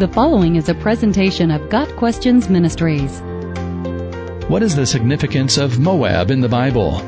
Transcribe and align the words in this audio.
The 0.00 0.08
following 0.08 0.56
is 0.56 0.70
a 0.70 0.74
presentation 0.74 1.50
of 1.50 1.68
Got 1.68 1.94
Questions 1.96 2.48
Ministries. 2.48 3.20
What 4.48 4.62
is 4.62 4.74
the 4.74 4.86
significance 4.86 5.58
of 5.58 5.78
Moab 5.78 6.30
in 6.30 6.40
the 6.40 6.48
Bible? 6.48 7.02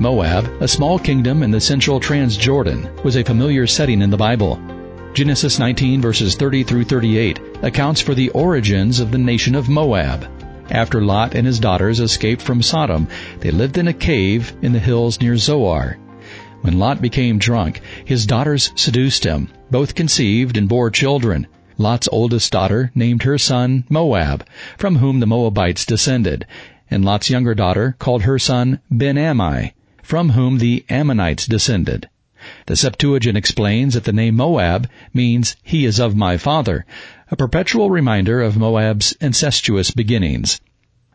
Moab, 0.00 0.50
a 0.60 0.66
small 0.66 0.98
kingdom 0.98 1.44
in 1.44 1.52
the 1.52 1.60
central 1.60 2.00
Transjordan, 2.00 3.04
was 3.04 3.14
a 3.14 3.22
familiar 3.22 3.68
setting 3.68 4.02
in 4.02 4.10
the 4.10 4.16
Bible. 4.16 4.60
Genesis 5.12 5.60
19 5.60 6.02
verses 6.02 6.34
30 6.34 6.64
through 6.64 6.82
38 6.82 7.38
accounts 7.62 8.00
for 8.00 8.16
the 8.16 8.30
origins 8.30 8.98
of 8.98 9.12
the 9.12 9.18
nation 9.18 9.54
of 9.54 9.68
Moab. 9.68 10.26
After 10.72 11.00
Lot 11.00 11.36
and 11.36 11.46
his 11.46 11.60
daughters 11.60 12.00
escaped 12.00 12.42
from 12.42 12.62
Sodom, 12.62 13.06
they 13.38 13.52
lived 13.52 13.78
in 13.78 13.86
a 13.86 13.92
cave 13.92 14.52
in 14.60 14.72
the 14.72 14.80
hills 14.80 15.20
near 15.20 15.36
Zoar. 15.36 15.98
When 16.62 16.80
Lot 16.80 17.00
became 17.00 17.38
drunk, 17.38 17.80
his 18.04 18.26
daughters 18.26 18.72
seduced 18.74 19.22
him. 19.22 19.50
Both 19.70 19.94
conceived 19.94 20.56
and 20.56 20.68
bore 20.68 20.90
children. 20.90 21.46
Lot's 21.80 22.10
oldest 22.12 22.52
daughter 22.52 22.92
named 22.94 23.22
her 23.22 23.38
son 23.38 23.84
Moab, 23.88 24.46
from 24.76 24.96
whom 24.96 25.20
the 25.20 25.26
Moabites 25.26 25.86
descended, 25.86 26.44
and 26.90 27.02
Lot's 27.02 27.30
younger 27.30 27.54
daughter 27.54 27.96
called 27.98 28.24
her 28.24 28.38
son 28.38 28.80
Ben-Ammi, 28.90 29.72
from 30.02 30.30
whom 30.30 30.58
the 30.58 30.84
Ammonites 30.90 31.46
descended. 31.46 32.10
The 32.66 32.76
Septuagint 32.76 33.38
explains 33.38 33.94
that 33.94 34.04
the 34.04 34.12
name 34.12 34.36
Moab 34.36 34.90
means 35.14 35.56
he 35.62 35.86
is 35.86 35.98
of 35.98 36.14
my 36.14 36.36
father, 36.36 36.84
a 37.30 37.36
perpetual 37.36 37.88
reminder 37.88 38.42
of 38.42 38.58
Moab's 38.58 39.16
incestuous 39.18 39.90
beginnings. 39.90 40.60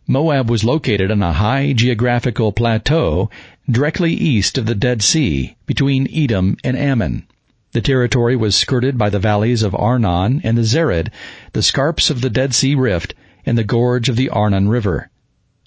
Moab 0.07 0.49
was 0.49 0.63
located 0.63 1.11
on 1.11 1.21
a 1.21 1.33
high 1.33 1.73
geographical 1.73 2.51
plateau 2.51 3.29
directly 3.69 4.13
east 4.13 4.57
of 4.57 4.65
the 4.65 4.73
Dead 4.73 5.03
Sea 5.03 5.55
between 5.67 6.07
Edom 6.11 6.57
and 6.63 6.75
Ammon. 6.75 7.27
The 7.75 7.81
territory 7.81 8.37
was 8.37 8.55
skirted 8.55 8.97
by 8.97 9.09
the 9.09 9.19
valleys 9.19 9.61
of 9.61 9.75
Arnon 9.75 10.39
and 10.45 10.57
the 10.57 10.63
Zered, 10.63 11.09
the 11.51 11.61
scarps 11.61 12.09
of 12.09 12.21
the 12.21 12.29
Dead 12.29 12.53
Sea 12.53 12.73
Rift, 12.73 13.13
and 13.45 13.57
the 13.57 13.65
gorge 13.65 14.07
of 14.07 14.15
the 14.15 14.29
Arnon 14.29 14.69
River. 14.69 15.09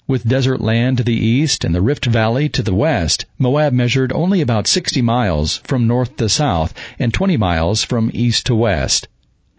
With 0.07 0.27
desert 0.27 0.59
land 0.59 0.97
to 0.97 1.03
the 1.03 1.13
east 1.13 1.63
and 1.63 1.75
the 1.75 1.83
Rift 1.83 2.07
Valley 2.07 2.49
to 2.49 2.63
the 2.63 2.73
west, 2.73 3.27
Moab 3.37 3.73
measured 3.73 4.11
only 4.11 4.41
about 4.41 4.65
60 4.65 5.03
miles 5.03 5.57
from 5.65 5.85
north 5.85 6.17
to 6.17 6.29
south 6.29 6.73
and 6.97 7.13
20 7.13 7.37
miles 7.37 7.83
from 7.83 8.09
east 8.11 8.47
to 8.47 8.55
west. 8.55 9.07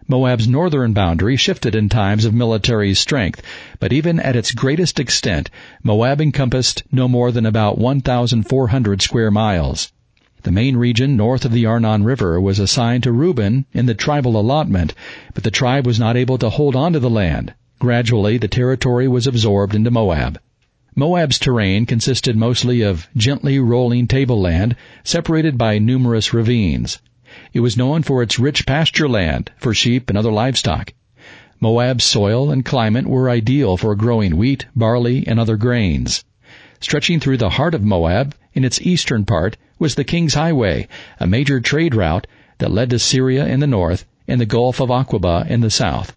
Moab's 0.09 0.45
northern 0.45 0.91
boundary 0.91 1.37
shifted 1.37 1.73
in 1.73 1.87
times 1.87 2.25
of 2.25 2.33
military 2.33 2.93
strength, 2.93 3.41
but 3.79 3.93
even 3.93 4.19
at 4.19 4.35
its 4.35 4.51
greatest 4.51 4.99
extent, 4.99 5.49
Moab 5.83 6.19
encompassed 6.19 6.83
no 6.91 7.07
more 7.07 7.31
than 7.31 7.45
about 7.45 7.77
1,400 7.77 9.01
square 9.01 9.31
miles. 9.31 9.93
The 10.43 10.51
main 10.51 10.75
region 10.75 11.15
north 11.15 11.45
of 11.45 11.51
the 11.51 11.67
Arnon 11.67 12.03
River 12.03 12.41
was 12.41 12.57
assigned 12.57 13.03
to 13.03 13.11
Reuben 13.11 13.65
in 13.73 13.85
the 13.85 13.93
tribal 13.93 14.35
allotment, 14.39 14.95
but 15.35 15.43
the 15.43 15.51
tribe 15.51 15.85
was 15.85 15.99
not 15.99 16.17
able 16.17 16.39
to 16.39 16.49
hold 16.49 16.75
on 16.75 16.93
to 16.93 16.99
the 16.99 17.11
land. 17.11 17.53
Gradually, 17.77 18.39
the 18.39 18.47
territory 18.47 19.07
was 19.07 19.27
absorbed 19.27 19.75
into 19.75 19.91
Moab. 19.91 20.39
Moab's 20.95 21.37
terrain 21.37 21.85
consisted 21.85 22.35
mostly 22.35 22.81
of 22.81 23.07
gently 23.15 23.59
rolling 23.59 24.07
tableland, 24.07 24.75
separated 25.03 25.59
by 25.59 25.77
numerous 25.77 26.33
ravines. 26.33 26.97
It 27.53 27.59
was 27.59 27.77
known 27.77 28.01
for 28.01 28.23
its 28.23 28.39
rich 28.39 28.65
pasture 28.65 29.07
land 29.07 29.51
for 29.59 29.75
sheep 29.75 30.09
and 30.09 30.17
other 30.17 30.31
livestock. 30.31 30.93
Moab's 31.59 32.03
soil 32.03 32.49
and 32.49 32.65
climate 32.65 33.05
were 33.05 33.29
ideal 33.29 33.77
for 33.77 33.93
growing 33.93 34.37
wheat, 34.37 34.65
barley, 34.75 35.23
and 35.27 35.39
other 35.39 35.55
grains. 35.55 36.25
Stretching 36.79 37.19
through 37.19 37.37
the 37.37 37.51
heart 37.51 37.75
of 37.75 37.83
Moab, 37.83 38.33
in 38.53 38.63
its 38.63 38.81
eastern 38.81 39.25
part, 39.25 39.57
was 39.79 39.95
the 39.95 40.03
King's 40.03 40.33
Highway, 40.33 40.87
a 41.19 41.27
major 41.27 41.59
trade 41.59 41.95
route 41.95 42.27
that 42.57 42.71
led 42.71 42.89
to 42.89 42.99
Syria 42.99 43.45
in 43.45 43.59
the 43.59 43.67
north 43.67 44.05
and 44.27 44.39
the 44.39 44.45
Gulf 44.45 44.79
of 44.79 44.89
Aqaba 44.89 45.49
in 45.49 45.61
the 45.61 45.69
south. 45.69 46.15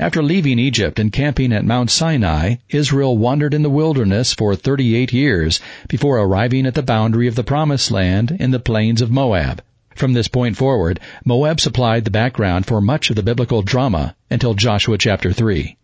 After 0.00 0.22
leaving 0.22 0.58
Egypt 0.58 0.98
and 0.98 1.12
camping 1.12 1.52
at 1.52 1.64
Mount 1.64 1.90
Sinai, 1.90 2.54
Israel 2.70 3.18
wandered 3.18 3.52
in 3.52 3.62
the 3.62 3.68
wilderness 3.68 4.32
for 4.32 4.56
38 4.56 5.12
years 5.12 5.60
before 5.88 6.18
arriving 6.18 6.64
at 6.64 6.74
the 6.74 6.82
boundary 6.82 7.26
of 7.26 7.34
the 7.34 7.44
Promised 7.44 7.90
Land 7.90 8.34
in 8.40 8.50
the 8.50 8.58
plains 8.58 9.02
of 9.02 9.10
Moab. 9.10 9.62
From 9.94 10.14
this 10.14 10.28
point 10.28 10.56
forward, 10.56 11.00
Moab 11.26 11.60
supplied 11.60 12.06
the 12.06 12.10
background 12.10 12.64
for 12.64 12.80
much 12.80 13.10
of 13.10 13.16
the 13.16 13.22
biblical 13.22 13.60
drama 13.60 14.16
until 14.30 14.54
Joshua 14.54 14.96
chapter 14.96 15.34
3. 15.34 15.76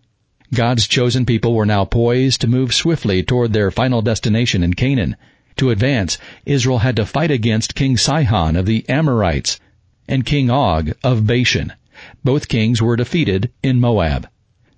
God's 0.54 0.86
chosen 0.86 1.26
people 1.26 1.52
were 1.52 1.66
now 1.66 1.84
poised 1.84 2.40
to 2.40 2.46
move 2.46 2.72
swiftly 2.72 3.22
toward 3.22 3.52
their 3.52 3.70
final 3.70 4.00
destination 4.00 4.62
in 4.62 4.72
Canaan, 4.72 5.16
to 5.56 5.70
advance, 5.70 6.18
Israel 6.44 6.78
had 6.78 6.96
to 6.96 7.06
fight 7.06 7.30
against 7.30 7.74
King 7.74 7.96
Sihon 7.96 8.56
of 8.56 8.66
the 8.66 8.88
Amorites 8.88 9.58
and 10.08 10.26
King 10.26 10.50
Og 10.50 10.92
of 11.02 11.26
Bashan. 11.26 11.72
Both 12.22 12.48
kings 12.48 12.82
were 12.82 12.96
defeated 12.96 13.50
in 13.62 13.80
Moab. 13.80 14.28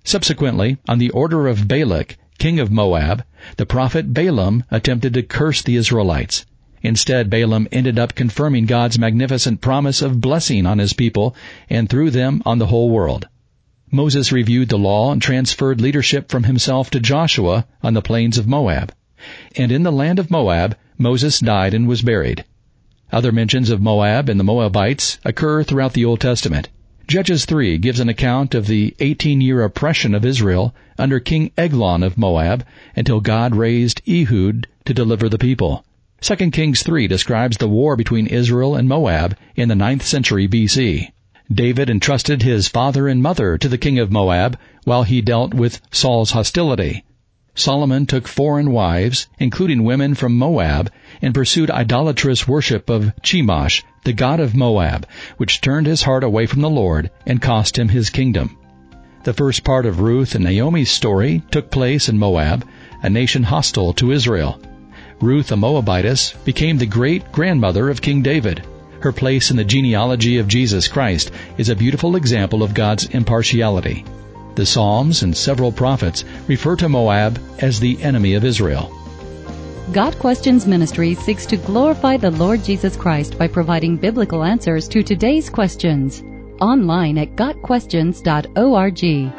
Subsequently, 0.03 0.77
on 0.87 0.97
the 0.97 1.09
order 1.09 1.47
of 1.47 1.67
Balak, 1.67 2.17
king 2.37 2.59
of 2.59 2.71
Moab, 2.71 3.23
the 3.57 3.65
prophet 3.65 4.13
Balaam 4.13 4.63
attempted 4.71 5.13
to 5.13 5.21
curse 5.21 5.61
the 5.61 5.75
Israelites. 5.75 6.45
Instead, 6.81 7.29
Balaam 7.29 7.67
ended 7.71 7.99
up 7.99 8.15
confirming 8.15 8.65
God's 8.65 8.97
magnificent 8.97 9.59
promise 9.59 10.01
of 10.01 10.21
blessing 10.21 10.65
on 10.65 10.79
his 10.79 10.93
people 10.93 11.35
and 11.69 11.89
through 11.89 12.11
them 12.11 12.41
on 12.45 12.57
the 12.57 12.67
whole 12.67 12.89
world. 12.89 13.27
Moses 13.91 14.31
reviewed 14.31 14.69
the 14.69 14.77
law 14.77 15.11
and 15.11 15.21
transferred 15.21 15.81
leadership 15.81 16.29
from 16.29 16.43
himself 16.43 16.89
to 16.91 16.99
Joshua 16.99 17.67
on 17.83 17.93
the 17.93 18.01
plains 18.01 18.37
of 18.37 18.47
Moab. 18.47 18.93
And 19.55 19.71
in 19.71 19.83
the 19.83 19.91
land 19.91 20.19
of 20.19 20.31
Moab, 20.31 20.75
Moses 20.97 21.39
died 21.39 21.73
and 21.73 21.87
was 21.87 22.01
buried. 22.01 22.43
Other 23.11 23.31
mentions 23.31 23.69
of 23.69 23.81
Moab 23.81 24.29
and 24.29 24.39
the 24.39 24.43
Moabites 24.43 25.17
occur 25.23 25.63
throughout 25.63 25.93
the 25.93 26.05
Old 26.05 26.19
Testament. 26.19 26.69
Judges 27.07 27.45
3 27.45 27.79
gives 27.79 27.99
an 27.99 28.09
account 28.09 28.53
of 28.53 28.67
the 28.67 28.95
18-year 28.99 29.63
oppression 29.63 30.13
of 30.13 30.23
Israel 30.23 30.75
under 30.97 31.19
King 31.19 31.51
Eglon 31.57 32.03
of 32.03 32.17
Moab 32.19 32.63
until 32.95 33.19
God 33.19 33.55
raised 33.55 34.01
Ehud 34.07 34.67
to 34.85 34.93
deliver 34.93 35.27
the 35.27 35.39
people. 35.39 35.83
2 36.21 36.51
Kings 36.51 36.83
3 36.83 37.07
describes 37.07 37.57
the 37.57 37.67
war 37.67 37.95
between 37.95 38.27
Israel 38.27 38.75
and 38.75 38.87
Moab 38.87 39.35
in 39.55 39.69
the 39.69 39.75
9th 39.75 40.03
century 40.03 40.47
BC. 40.47 41.09
David 41.51 41.89
entrusted 41.89 42.43
his 42.43 42.67
father 42.67 43.07
and 43.07 43.23
mother 43.23 43.57
to 43.57 43.67
the 43.67 43.79
king 43.79 43.97
of 43.97 44.11
Moab 44.11 44.55
while 44.83 45.01
he 45.01 45.21
dealt 45.21 45.53
with 45.53 45.81
Saul's 45.91 46.31
hostility. 46.31 47.03
Solomon 47.55 48.05
took 48.05 48.27
foreign 48.27 48.71
wives, 48.71 49.27
including 49.39 49.83
women 49.83 50.15
from 50.15 50.37
Moab, 50.37 50.91
and 51.21 51.33
pursued 51.33 51.71
idolatrous 51.71 52.47
worship 52.47 52.89
of 52.89 53.11
Chemosh, 53.21 53.83
the 54.03 54.13
god 54.13 54.39
of 54.39 54.55
Moab, 54.55 55.05
which 55.37 55.59
turned 55.59 55.87
his 55.87 56.03
heart 56.03 56.23
away 56.23 56.45
from 56.45 56.61
the 56.61 56.69
Lord 56.69 57.11
and 57.25 57.41
cost 57.41 57.77
him 57.77 57.89
his 57.89 58.09
kingdom. 58.09 58.57
The 59.23 59.33
first 59.33 59.63
part 59.63 59.85
of 59.85 59.99
Ruth 59.99 60.35
and 60.35 60.45
Naomi's 60.45 60.89
story 60.89 61.43
took 61.51 61.69
place 61.69 62.07
in 62.07 62.17
Moab, 62.17 62.65
a 63.03 63.09
nation 63.09 63.43
hostile 63.43 63.93
to 63.93 64.11
Israel. 64.11 64.61
Ruth, 65.19 65.51
a 65.51 65.57
Moabitess, 65.57 66.33
became 66.45 66.77
the 66.77 66.85
great 66.85 67.31
grandmother 67.31 67.89
of 67.89 68.01
King 68.01 68.21
David. 68.21 68.61
Her 69.01 69.11
place 69.11 69.51
in 69.51 69.57
the 69.57 69.65
genealogy 69.65 70.37
of 70.37 70.47
Jesus 70.47 70.87
Christ 70.87 71.31
is 71.57 71.67
a 71.67 71.75
beautiful 71.75 72.15
example 72.15 72.63
of 72.63 72.73
God's 72.73 73.05
impartiality. 73.07 74.05
The 74.59 74.65
Psalms 74.65 75.23
and 75.23 75.37
several 75.37 75.71
prophets 75.71 76.25
refer 76.49 76.75
to 76.75 76.89
Moab 76.89 77.39
as 77.59 77.79
the 77.79 77.97
enemy 78.03 78.33
of 78.33 78.43
Israel. 78.43 78.93
Got 79.93 80.19
Questions 80.19 80.67
Ministry 80.67 81.15
seeks 81.15 81.45
to 81.45 81.55
glorify 81.55 82.17
the 82.17 82.31
Lord 82.31 82.65
Jesus 82.65 82.97
Christ 82.97 83.39
by 83.39 83.47
providing 83.47 83.95
biblical 83.95 84.43
answers 84.43 84.89
to 84.89 85.01
today's 85.01 85.49
questions. 85.49 86.21
Online 86.59 87.17
at 87.19 87.37
GotQuestions.org. 87.37 89.38